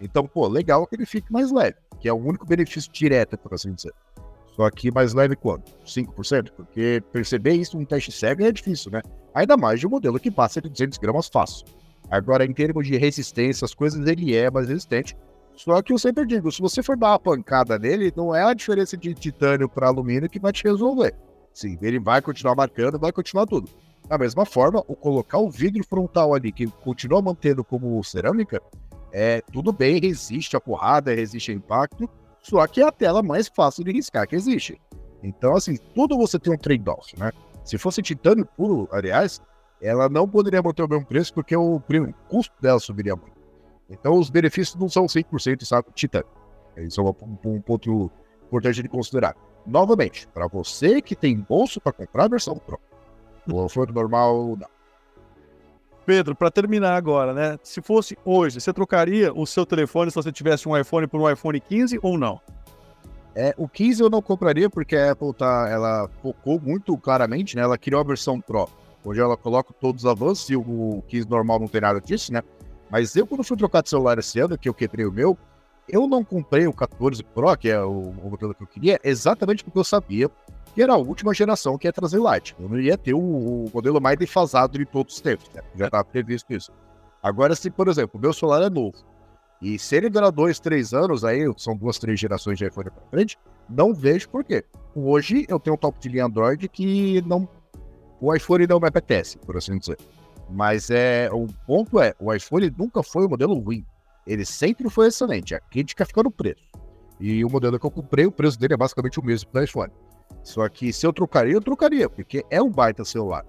Então, 0.00 0.26
pô, 0.26 0.46
legal 0.46 0.86
que 0.86 0.96
ele 0.96 1.06
fique 1.06 1.32
mais 1.32 1.50
leve, 1.50 1.76
que 2.00 2.08
é 2.08 2.12
o 2.12 2.16
único 2.16 2.46
benefício 2.46 2.90
direto, 2.92 3.36
por 3.38 3.54
assim 3.54 3.72
dizer. 3.72 3.92
Só 4.54 4.68
que 4.70 4.90
mais 4.90 5.14
leve 5.14 5.36
quanto? 5.36 5.70
5%? 5.86 6.50
Porque 6.50 7.02
perceber 7.12 7.52
isso 7.52 7.78
num 7.78 7.84
teste 7.84 8.10
cego 8.10 8.42
é 8.42 8.50
difícil, 8.50 8.90
né? 8.90 9.00
Ainda 9.32 9.56
mais 9.56 9.78
de 9.78 9.86
um 9.86 9.90
modelo 9.90 10.18
que 10.18 10.30
passa 10.30 10.60
de 10.60 10.68
200 10.68 10.98
gramas 10.98 11.28
fácil. 11.28 11.64
Agora, 12.10 12.44
em 12.44 12.52
termos 12.52 12.86
de 12.86 12.96
resistência, 12.96 13.64
as 13.64 13.74
coisas 13.74 14.04
ele 14.06 14.34
é 14.34 14.50
mais 14.50 14.68
resistente. 14.68 15.16
Só 15.58 15.82
que 15.82 15.92
eu 15.92 15.98
sempre 15.98 16.24
digo, 16.24 16.52
se 16.52 16.62
você 16.62 16.84
for 16.84 16.96
dar 16.96 17.08
uma 17.08 17.18
pancada 17.18 17.76
nele, 17.80 18.12
não 18.16 18.32
é 18.32 18.44
a 18.44 18.54
diferença 18.54 18.96
de 18.96 19.12
titânio 19.12 19.68
para 19.68 19.88
alumínio 19.88 20.30
que 20.30 20.38
vai 20.38 20.52
te 20.52 20.62
resolver. 20.62 21.16
Sim, 21.52 21.76
ele 21.82 21.98
vai 21.98 22.22
continuar 22.22 22.54
marcando, 22.54 22.96
vai 22.96 23.10
continuar 23.10 23.44
tudo. 23.44 23.68
Da 24.08 24.16
mesma 24.16 24.46
forma, 24.46 24.84
o 24.86 24.94
colocar 24.94 25.38
o 25.38 25.50
vidro 25.50 25.82
frontal 25.82 26.32
ali, 26.32 26.52
que 26.52 26.68
continua 26.68 27.20
mantendo 27.20 27.64
como 27.64 28.02
cerâmica, 28.04 28.62
é 29.12 29.40
tudo 29.52 29.72
bem, 29.72 29.98
resiste 29.98 30.56
a 30.56 30.60
porrada, 30.60 31.12
resiste 31.12 31.50
ao 31.50 31.56
impacto, 31.56 32.08
só 32.40 32.64
que 32.68 32.80
é 32.80 32.86
a 32.86 32.92
tela 32.92 33.20
mais 33.20 33.48
fácil 33.48 33.82
de 33.82 33.90
riscar 33.90 34.28
que 34.28 34.36
existe. 34.36 34.80
Então, 35.24 35.56
assim, 35.56 35.76
tudo 35.92 36.16
você 36.16 36.38
tem 36.38 36.52
um 36.52 36.56
trade-off, 36.56 37.18
né? 37.18 37.32
Se 37.64 37.76
fosse 37.76 38.00
titânio 38.00 38.46
puro, 38.46 38.88
aliás, 38.92 39.42
ela 39.82 40.08
não 40.08 40.28
poderia 40.28 40.62
manter 40.62 40.84
o 40.84 40.88
mesmo 40.88 41.04
preço 41.04 41.34
porque 41.34 41.56
o 41.56 41.82
custo 42.28 42.54
dela 42.62 42.78
subiria 42.78 43.16
muito. 43.16 43.37
Então, 43.88 44.18
os 44.18 44.30
benefícios 44.30 44.76
não 44.76 44.88
são 44.88 45.06
100% 45.06 45.64
sabe, 45.64 45.88
titânio. 45.94 46.28
Isso 46.76 47.00
é 47.00 47.04
um, 47.04 47.14
um 47.44 47.60
ponto 47.60 48.10
importante 48.46 48.82
de 48.82 48.88
considerar. 48.88 49.34
Novamente, 49.66 50.26
para 50.28 50.46
você 50.46 51.02
que 51.02 51.16
tem 51.16 51.36
bolso 51.36 51.80
para 51.80 51.92
comprar 51.92 52.24
a 52.24 52.28
versão 52.28 52.56
Pro, 52.56 52.78
o 53.50 53.68
for 53.68 53.92
normal, 53.92 54.56
não. 54.56 54.68
Pedro, 56.04 56.34
para 56.34 56.50
terminar 56.50 56.94
agora, 56.94 57.34
né? 57.34 57.58
Se 57.62 57.82
fosse 57.82 58.16
hoje, 58.24 58.60
você 58.60 58.72
trocaria 58.72 59.30
o 59.30 59.46
seu 59.46 59.66
telefone 59.66 60.10
se 60.10 60.14
você 60.14 60.32
tivesse 60.32 60.66
um 60.66 60.74
iPhone 60.76 61.06
por 61.06 61.20
um 61.20 61.30
iPhone 61.30 61.60
15 61.60 61.98
ou 62.02 62.16
não? 62.16 62.40
É, 63.34 63.54
o 63.58 63.68
15 63.68 64.02
eu 64.02 64.08
não 64.08 64.22
compraria 64.22 64.70
porque 64.70 64.96
a 64.96 65.12
Apple 65.12 65.34
tá, 65.34 65.68
ela 65.70 66.08
focou 66.22 66.58
muito 66.58 66.96
claramente, 66.96 67.54
né? 67.54 67.62
Ela 67.62 67.76
criou 67.76 68.00
a 68.00 68.04
versão 68.04 68.40
Pro, 68.40 68.68
onde 69.04 69.20
ela 69.20 69.36
coloca 69.36 69.74
todos 69.78 70.04
os 70.04 70.10
avanços 70.10 70.48
e 70.48 70.56
o 70.56 71.02
15 71.08 71.28
normal 71.28 71.60
não 71.60 71.68
tem 71.68 71.82
nada 71.82 72.00
disso, 72.00 72.32
né? 72.32 72.42
Mas 72.90 73.14
eu, 73.16 73.26
quando 73.26 73.44
fui 73.44 73.56
trocar 73.56 73.82
de 73.82 73.90
celular 73.90 74.18
esse 74.18 74.38
ano, 74.40 74.56
que 74.56 74.68
eu 74.68 74.74
quebrei 74.74 75.04
o 75.04 75.12
meu, 75.12 75.36
eu 75.88 76.06
não 76.06 76.22
comprei 76.22 76.66
o 76.66 76.72
14 76.72 77.22
Pro, 77.22 77.56
que 77.56 77.68
é 77.68 77.82
o, 77.82 77.90
o 77.90 78.30
modelo 78.30 78.54
que 78.54 78.62
eu 78.62 78.66
queria, 78.66 79.00
exatamente 79.02 79.64
porque 79.64 79.78
eu 79.78 79.84
sabia 79.84 80.30
que 80.74 80.82
era 80.82 80.92
a 80.92 80.96
última 80.96 81.34
geração 81.34 81.78
que 81.78 81.88
ia 81.88 81.92
trazer 81.92 82.18
Light. 82.18 82.54
Eu 82.58 82.68
não 82.68 82.78
ia 82.78 82.96
ter 82.96 83.14
o, 83.14 83.18
o 83.18 83.70
modelo 83.72 84.00
mais 84.00 84.18
defasado 84.18 84.78
de 84.78 84.84
todos 84.84 85.14
os 85.14 85.20
tempos, 85.20 85.48
né? 85.54 85.62
Já 85.74 85.86
estava 85.86 86.04
previsto 86.04 86.52
isso. 86.52 86.72
Agora, 87.22 87.54
se, 87.54 87.70
por 87.70 87.88
exemplo, 87.88 88.18
o 88.18 88.20
meu 88.20 88.32
celular 88.32 88.62
é 88.62 88.70
novo, 88.70 88.96
e 89.60 89.78
se 89.78 89.96
ele 89.96 90.08
durar 90.08 90.30
dois, 90.30 90.60
três 90.60 90.94
anos, 90.94 91.24
aí 91.24 91.42
são 91.56 91.76
duas, 91.76 91.98
três 91.98 92.20
gerações 92.20 92.58
de 92.58 92.66
iPhone 92.66 92.90
para 92.90 93.02
frente, 93.10 93.38
não 93.68 93.92
vejo 93.92 94.28
por 94.28 94.44
quê. 94.44 94.64
Hoje 94.94 95.46
eu 95.48 95.58
tenho 95.58 95.74
um 95.74 95.78
top 95.78 95.98
de 95.98 96.08
linha 96.08 96.26
Android 96.26 96.68
que 96.68 97.20
não. 97.22 97.48
O 98.20 98.34
iPhone 98.34 98.66
não 98.66 98.80
me 98.80 98.88
apetece, 98.88 99.38
por 99.38 99.56
assim 99.56 99.78
dizer. 99.78 99.98
Mas 100.48 100.90
é 100.90 101.28
o 101.32 101.46
ponto 101.66 102.00
é, 102.00 102.14
o 102.18 102.32
iPhone 102.32 102.72
nunca 102.76 103.02
foi 103.02 103.26
um 103.26 103.28
modelo 103.28 103.58
ruim. 103.58 103.84
Ele 104.26 104.44
sempre 104.44 104.88
foi 104.88 105.08
excelente. 105.08 105.54
A 105.54 105.60
crítica 105.60 106.04
fica 106.04 106.22
no 106.22 106.30
preço. 106.30 106.62
E 107.20 107.44
o 107.44 107.50
modelo 107.50 107.78
que 107.78 107.86
eu 107.86 107.90
comprei, 107.90 108.26
o 108.26 108.32
preço 108.32 108.58
dele 108.58 108.74
é 108.74 108.76
basicamente 108.76 109.18
o 109.18 109.24
mesmo 109.24 109.50
do 109.52 109.62
iPhone. 109.62 109.92
Só 110.42 110.68
que 110.68 110.92
se 110.92 111.06
eu 111.06 111.12
trocaria, 111.12 111.54
eu 111.54 111.60
trocaria, 111.60 112.08
porque 112.08 112.44
é 112.50 112.62
um 112.62 112.70
baita 112.70 113.04
celular. 113.04 113.44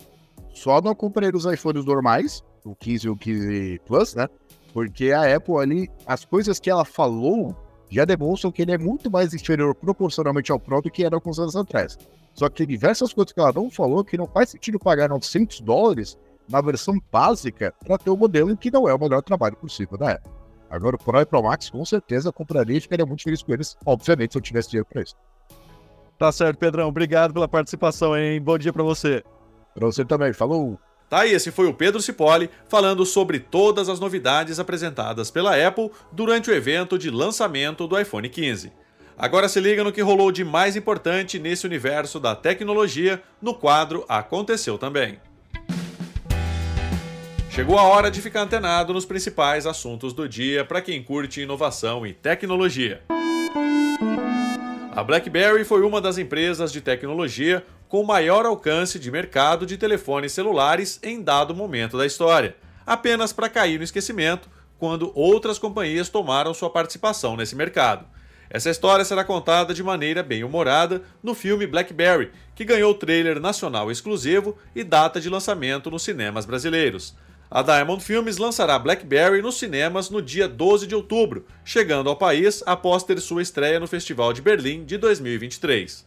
Só 0.54 0.82
não 0.82 0.96
comprei 0.96 1.30
os 1.30 1.46
iPhones 1.46 1.86
normais, 1.86 2.44
o 2.66 2.76
15 2.76 3.08
e 3.08 3.10
o 3.10 3.16
15 3.16 3.82
Plus, 3.86 4.16
né? 4.16 4.28
Porque 4.74 5.12
a 5.12 5.36
Apple 5.36 5.58
ali, 5.58 5.90
as 6.06 6.26
coisas 6.26 6.60
que 6.60 6.70
ela 6.70 6.86
falou 6.86 7.56
já 7.90 8.06
demonstram 8.06 8.52
que 8.52 8.62
ele 8.62 8.72
é 8.72 8.78
muito 8.78 9.10
mais 9.10 9.34
inferior 9.34 9.74
proporcionalmente 9.74 10.52
ao 10.52 10.60
Pro 10.60 10.82
do 10.82 10.92
que 10.92 11.04
era 11.04 11.16
alguns 11.16 11.40
anos 11.40 11.56
atrás. 11.56 11.98
Só 12.34 12.48
que 12.48 12.58
tem 12.58 12.68
diversas 12.68 13.12
coisas 13.14 13.34
que 13.34 13.40
ela 13.40 13.52
não 13.52 13.70
falou 13.70 14.04
que 14.04 14.18
não 14.18 14.28
faz 14.28 14.50
sentido 14.50 14.80
pagar 14.80 15.10
900 15.10 15.62
dólares 15.62 16.18
na 16.50 16.62
versão 16.62 17.00
básica 17.12 17.74
para 17.86 17.98
ter 17.98 18.10
um 18.10 18.18
modelo 18.18 18.56
que 18.58 18.72
não 18.72 18.90
é 18.90 18.94
o 18.94 19.00
melhor 19.00 19.22
trabalho 19.22 19.56
possível 19.56 19.98
da 19.98 20.14
Apple. 20.14 20.32
Agora 20.70 20.96
o 20.96 21.00
Pro 21.00 21.20
e 21.20 21.26
Pro 21.26 21.44
Max 21.44 21.70
com 21.70 21.84
certeza 21.84 22.32
compraria 22.32 22.78
e 22.78 22.82
ficaria 22.82 23.06
muito 23.06 23.24
feliz 23.24 23.42
com 23.42 23.54
eles, 23.54 23.76
obviamente, 23.86 24.34
se 24.34 24.38
eu 24.38 24.42
tivesse 24.42 24.70
dinheiro 24.70 24.88
para 24.92 25.02
isso. 25.02 25.16
Tá 26.18 26.32
certo, 26.32 26.58
Pedrão. 26.58 26.90
Obrigado 26.90 27.34
pela 27.34 27.48
participação, 27.48 28.16
hein? 28.16 28.42
Bom 28.42 28.58
dia 28.58 28.74
para 28.74 28.84
você. 28.84 29.24
Para 29.74 29.86
você 29.86 30.04
também. 30.04 30.34
Falou! 30.34 30.78
Tá, 31.10 31.26
e 31.26 31.32
esse 31.32 31.50
foi 31.50 31.66
o 31.66 31.74
Pedro 31.74 32.02
Cipoli 32.02 32.50
falando 32.68 33.04
sobre 33.04 33.40
todas 33.40 33.90
as 33.90 34.00
novidades 34.00 34.60
apresentadas 34.60 35.32
pela 35.32 35.56
Apple 35.56 35.90
durante 36.12 36.52
o 36.52 36.54
evento 36.54 37.00
de 37.00 37.10
lançamento 37.10 37.88
do 37.88 38.00
iPhone 38.00 38.30
15. 38.30 38.72
Agora 39.18 39.50
se 39.50 39.60
liga 39.60 39.84
no 39.84 39.92
que 39.92 40.02
rolou 40.02 40.32
de 40.32 40.44
mais 40.44 40.76
importante 40.76 41.40
nesse 41.40 41.66
universo 41.66 42.20
da 42.20 42.36
tecnologia 42.36 43.24
no 43.42 43.56
quadro 43.56 44.06
Aconteceu 44.08 44.78
Também. 44.78 45.20
Chegou 47.60 47.78
a 47.78 47.84
hora 47.84 48.10
de 48.10 48.22
ficar 48.22 48.44
antenado 48.44 48.94
nos 48.94 49.04
principais 49.04 49.66
assuntos 49.66 50.14
do 50.14 50.30
dia 50.30 50.64
para 50.64 50.82
quem 50.82 51.04
curte 51.04 51.42
inovação 51.42 52.08
e 52.08 52.14
tecnologia. 52.14 53.02
A 54.96 55.04
BlackBerry 55.04 55.66
foi 55.66 55.82
uma 55.82 56.00
das 56.00 56.18
empresas 56.18 56.72
de 56.72 56.80
tecnologia 56.80 57.62
com 57.90 58.02
maior 58.02 58.46
alcance 58.46 58.98
de 58.98 59.12
mercado 59.12 59.66
de 59.66 59.78
telefones 59.78 60.32
celulares 60.32 61.02
em 61.04 61.22
dado 61.22 61.54
momento 61.54 61.98
da 61.98 62.06
história, 62.06 62.56
apenas 62.88 63.34
para 63.34 63.50
cair 63.50 63.78
no 63.78 63.84
esquecimento 63.84 64.50
quando 64.78 65.12
outras 65.14 65.60
companhias 65.60 66.08
tomaram 66.08 66.54
sua 66.54 66.70
participação 66.70 67.36
nesse 67.36 67.58
mercado. 67.58 68.06
Essa 68.50 68.70
história 68.70 69.04
será 69.04 69.26
contada 69.26 69.74
de 69.74 69.84
maneira 69.84 70.24
bem 70.24 70.46
humorada 70.46 71.04
no 71.22 71.36
filme 71.36 71.68
Blackberry, 71.68 72.32
que 72.56 72.64
ganhou 72.64 72.94
trailer 72.94 73.38
nacional 73.38 73.92
exclusivo 73.92 74.58
e 74.74 74.82
data 74.82 75.20
de 75.20 75.30
lançamento 75.30 75.92
nos 75.92 76.04
cinemas 76.04 76.46
brasileiros. 76.46 77.14
A 77.52 77.64
Diamond 77.64 78.04
Filmes 78.04 78.38
lançará 78.38 78.78
Blackberry 78.78 79.42
nos 79.42 79.58
cinemas 79.58 80.12
no 80.12 80.22
dia 80.22 80.48
12 80.48 80.86
de 80.86 80.94
outubro, 80.94 81.48
chegando 81.66 82.08
ao 82.08 82.16
país 82.16 82.62
após 82.64 83.02
ter 83.02 83.20
sua 83.20 83.42
estreia 83.42 83.80
no 83.80 83.88
Festival 83.88 84.32
de 84.32 84.40
Berlim 84.40 84.86
de 84.86 85.00
2023. 85.00 86.06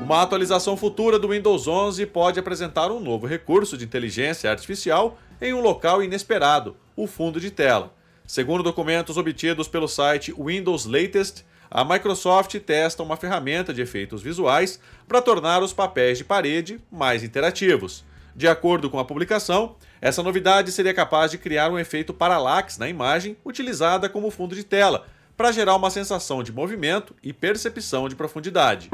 Uma 0.00 0.22
atualização 0.22 0.76
futura 0.76 1.18
do 1.18 1.30
Windows 1.30 1.66
11 1.66 2.06
pode 2.06 2.38
apresentar 2.38 2.92
um 2.92 3.00
novo 3.00 3.26
recurso 3.26 3.76
de 3.76 3.84
inteligência 3.84 4.48
artificial 4.48 5.18
em 5.40 5.52
um 5.52 5.60
local 5.60 6.04
inesperado, 6.04 6.76
o 6.94 7.08
fundo 7.08 7.40
de 7.40 7.50
tela. 7.50 7.92
Segundo 8.24 8.62
documentos 8.62 9.16
obtidos 9.16 9.66
pelo 9.66 9.88
site 9.88 10.32
Windows 10.38 10.86
Latest, 10.86 11.44
a 11.68 11.84
Microsoft 11.84 12.56
testa 12.60 13.02
uma 13.02 13.16
ferramenta 13.16 13.74
de 13.74 13.82
efeitos 13.82 14.22
visuais 14.22 14.78
para 15.08 15.20
tornar 15.20 15.64
os 15.64 15.72
papéis 15.72 16.16
de 16.16 16.24
parede 16.24 16.80
mais 16.92 17.24
interativos. 17.24 18.06
De 18.34 18.46
acordo 18.46 18.88
com 18.88 18.98
a 18.98 19.04
publicação, 19.04 19.76
essa 20.00 20.22
novidade 20.22 20.70
seria 20.70 20.94
capaz 20.94 21.30
de 21.30 21.38
criar 21.38 21.70
um 21.70 21.78
efeito 21.78 22.14
parallax 22.14 22.78
na 22.78 22.88
imagem 22.88 23.36
utilizada 23.44 24.08
como 24.08 24.30
fundo 24.30 24.54
de 24.54 24.64
tela, 24.64 25.06
para 25.36 25.52
gerar 25.52 25.76
uma 25.76 25.90
sensação 25.90 26.42
de 26.42 26.52
movimento 26.52 27.14
e 27.22 27.32
percepção 27.32 28.08
de 28.08 28.16
profundidade. 28.16 28.90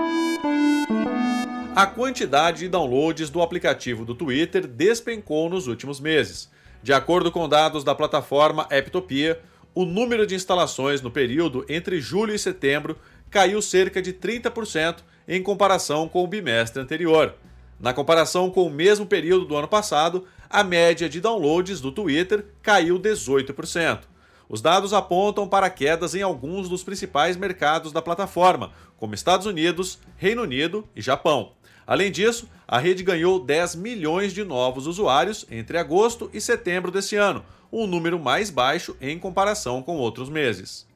A 1.75 1.87
quantidade 1.87 2.61
de 2.61 2.69
downloads 2.69 3.31
do 3.31 3.43
aplicativo 3.43 4.05
do 4.05 4.15
Twitter 4.15 4.67
despencou 4.67 5.51
nos 5.51 5.67
últimos 5.67 5.99
meses. 5.99 6.49
De 6.83 6.93
acordo 6.93 7.33
com 7.33 7.49
dados 7.49 7.83
da 7.83 7.95
plataforma 7.95 8.63
Apptopia, 8.71 9.41
o 9.75 9.85
número 9.85 10.27
de 10.27 10.35
instalações 10.35 11.03
no 11.03 11.11
período 11.11 11.65
entre 11.69 12.01
julho 12.01 12.35
e 12.35 12.39
setembro 12.39 12.97
caiu 13.29 13.61
cerca 13.61 14.01
de 14.01 14.13
30% 14.13 14.99
em 15.27 15.43
comparação 15.43 16.07
com 16.09 16.23
o 16.23 16.29
bimestre 16.29 16.81
anterior. 16.81 17.35
Na 17.79 17.93
comparação 17.93 18.51
com 18.51 18.67
o 18.67 18.71
mesmo 18.71 19.07
período 19.07 19.45
do 19.45 19.57
ano 19.57 19.69
passado, 19.69 20.27
a 20.49 20.63
média 20.63 21.09
de 21.09 21.21
downloads 21.21 21.81
do 21.81 21.91
Twitter 21.91 22.47
caiu 22.63 22.99
18%. 22.99 24.01
Os 24.49 24.61
dados 24.61 24.93
apontam 24.93 25.49
para 25.49 25.71
quedas 25.71 26.15
em 26.15 26.23
alguns 26.23 26.69
dos 26.69 26.85
principais 26.85 27.37
mercados 27.37 27.93
da 27.93 28.03
plataforma, 28.03 28.73
como 28.97 29.15
Estados 29.15 29.47
Unidos, 29.47 29.99
Reino 30.17 30.43
Unido 30.43 30.87
e 30.95 31.01
Japão. 31.01 31.53
Além 31.87 32.11
disso, 32.11 32.49
a 32.67 32.79
rede 32.79 33.03
ganhou 33.03 33.39
10 33.39 33.75
milhões 33.77 34.33
de 34.33 34.45
novos 34.45 34.87
usuários 34.87 35.45
entre 35.51 35.77
agosto 35.77 36.31
e 36.33 36.41
setembro 36.41 36.91
desse 36.91 37.17
ano, 37.17 37.45
um 37.73 37.87
número 37.87 38.19
mais 38.19 38.51
baixo 38.51 38.97
em 39.01 39.19
comparação 39.19 39.83
com 39.83 39.97
outros 39.97 40.29
meses. 40.29 40.87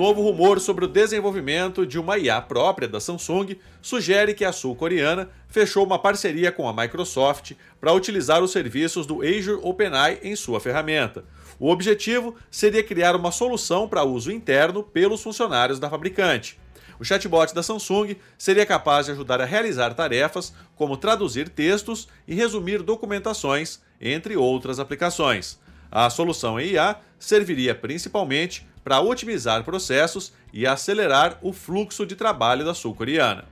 Novo 0.00 0.22
rumor 0.22 0.58
sobre 0.60 0.86
o 0.86 0.88
desenvolvimento 0.88 1.86
de 1.86 1.98
uma 1.98 2.16
IA 2.16 2.40
própria 2.40 2.88
da 2.88 2.98
Samsung 2.98 3.58
sugere 3.82 4.32
que 4.32 4.46
a 4.46 4.50
sul-coreana 4.50 5.28
fechou 5.46 5.84
uma 5.84 5.98
parceria 5.98 6.50
com 6.50 6.66
a 6.66 6.72
Microsoft 6.72 7.52
para 7.78 7.92
utilizar 7.92 8.42
os 8.42 8.50
serviços 8.50 9.04
do 9.04 9.20
Azure 9.20 9.60
OpenAI 9.62 10.18
em 10.22 10.34
sua 10.34 10.58
ferramenta. 10.58 11.26
O 11.58 11.68
objetivo 11.70 12.34
seria 12.50 12.82
criar 12.82 13.14
uma 13.14 13.30
solução 13.30 13.86
para 13.86 14.02
uso 14.02 14.32
interno 14.32 14.82
pelos 14.82 15.22
funcionários 15.22 15.78
da 15.78 15.90
fabricante. 15.90 16.58
O 16.98 17.04
chatbot 17.04 17.54
da 17.54 17.62
Samsung 17.62 18.16
seria 18.38 18.64
capaz 18.64 19.04
de 19.04 19.12
ajudar 19.12 19.42
a 19.42 19.44
realizar 19.44 19.92
tarefas 19.92 20.54
como 20.76 20.96
traduzir 20.96 21.50
textos 21.50 22.08
e 22.26 22.34
resumir 22.34 22.82
documentações, 22.82 23.80
entre 24.00 24.34
outras 24.34 24.80
aplicações. 24.80 25.59
A 25.90 26.08
solução 26.08 26.60
em 26.60 26.72
IA 26.72 26.96
serviria 27.18 27.74
principalmente 27.74 28.66
para 28.84 29.00
otimizar 29.00 29.64
processos 29.64 30.32
e 30.52 30.66
acelerar 30.66 31.38
o 31.42 31.52
fluxo 31.52 32.06
de 32.06 32.16
trabalho 32.16 32.64
da 32.64 32.74
sul-coreana. 32.74 33.44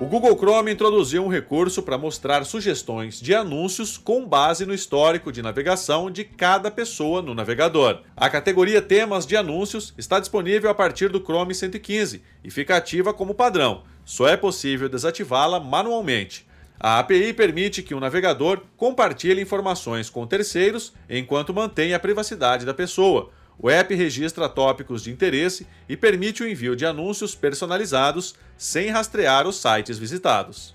O 0.00 0.06
Google 0.06 0.34
Chrome 0.36 0.72
introduziu 0.72 1.22
um 1.22 1.28
recurso 1.28 1.82
para 1.82 1.98
mostrar 1.98 2.44
sugestões 2.44 3.20
de 3.20 3.34
anúncios 3.34 3.98
com 3.98 4.26
base 4.26 4.64
no 4.64 4.72
histórico 4.72 5.30
de 5.30 5.42
navegação 5.42 6.10
de 6.10 6.24
cada 6.24 6.70
pessoa 6.70 7.20
no 7.20 7.34
navegador. 7.34 8.00
A 8.16 8.30
categoria 8.30 8.80
Temas 8.80 9.26
de 9.26 9.36
Anúncios 9.36 9.92
está 9.98 10.18
disponível 10.18 10.70
a 10.70 10.74
partir 10.74 11.10
do 11.10 11.20
Chrome 11.20 11.54
115 11.54 12.22
e 12.42 12.50
fica 12.50 12.76
ativa 12.76 13.12
como 13.12 13.34
padrão. 13.34 13.82
Só 14.04 14.26
é 14.26 14.38
possível 14.38 14.88
desativá-la 14.88 15.60
manualmente. 15.60 16.48
A 16.82 16.98
API 16.98 17.34
permite 17.34 17.82
que 17.82 17.94
o 17.94 18.00
navegador 18.00 18.62
compartilhe 18.74 19.42
informações 19.42 20.08
com 20.08 20.26
terceiros 20.26 20.94
enquanto 21.10 21.52
mantém 21.52 21.92
a 21.92 22.00
privacidade 22.00 22.64
da 22.64 22.72
pessoa. 22.72 23.30
O 23.58 23.68
app 23.68 23.94
registra 23.94 24.48
tópicos 24.48 25.02
de 25.02 25.10
interesse 25.10 25.66
e 25.86 25.94
permite 25.94 26.42
o 26.42 26.48
envio 26.48 26.74
de 26.74 26.86
anúncios 26.86 27.34
personalizados 27.34 28.34
sem 28.56 28.88
rastrear 28.88 29.46
os 29.46 29.60
sites 29.60 29.98
visitados. 29.98 30.74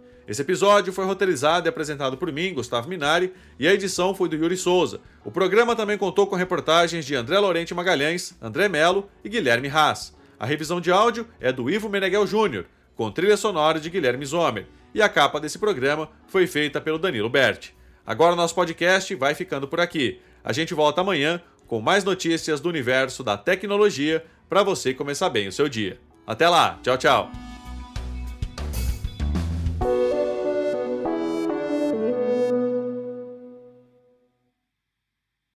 Esse 0.31 0.43
episódio 0.43 0.93
foi 0.93 1.03
roteirizado 1.03 1.67
e 1.67 1.69
apresentado 1.69 2.15
por 2.15 2.31
mim, 2.31 2.53
Gustavo 2.53 2.87
Minari, 2.87 3.33
e 3.59 3.67
a 3.67 3.73
edição 3.73 4.15
foi 4.15 4.29
do 4.29 4.35
Yuri 4.37 4.55
Souza. 4.55 5.01
O 5.25 5.29
programa 5.29 5.75
também 5.75 5.97
contou 5.97 6.25
com 6.25 6.37
reportagens 6.37 7.05
de 7.05 7.13
André 7.13 7.37
Lorente 7.37 7.73
Magalhães, 7.73 8.33
André 8.41 8.69
Melo 8.69 9.09
e 9.25 9.27
Guilherme 9.27 9.67
Haas. 9.67 10.15
A 10.39 10.45
revisão 10.45 10.79
de 10.79 10.89
áudio 10.89 11.27
é 11.37 11.51
do 11.51 11.69
Ivo 11.69 11.89
Meneghel 11.89 12.25
Júnior, 12.25 12.65
com 12.95 13.11
trilha 13.11 13.35
sonora 13.35 13.77
de 13.77 13.89
Guilherme 13.89 14.25
Zomer, 14.25 14.67
e 14.95 15.01
a 15.01 15.09
capa 15.09 15.37
desse 15.37 15.59
programa 15.59 16.07
foi 16.27 16.47
feita 16.47 16.79
pelo 16.79 16.97
Danilo 16.97 17.29
Berti. 17.29 17.75
Agora 18.07 18.31
o 18.31 18.37
nosso 18.37 18.55
podcast 18.55 19.13
vai 19.15 19.35
ficando 19.35 19.67
por 19.67 19.81
aqui. 19.81 20.21
A 20.45 20.53
gente 20.53 20.73
volta 20.73 21.01
amanhã 21.01 21.41
com 21.67 21.81
mais 21.81 22.05
notícias 22.05 22.61
do 22.61 22.69
universo 22.69 23.21
da 23.21 23.35
tecnologia 23.35 24.23
para 24.47 24.63
você 24.63 24.93
começar 24.93 25.29
bem 25.29 25.49
o 25.49 25.51
seu 25.51 25.67
dia. 25.67 25.99
Até 26.25 26.47
lá, 26.47 26.79
tchau, 26.81 26.97
tchau. 26.97 27.50